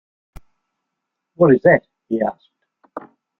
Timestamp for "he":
2.09-2.21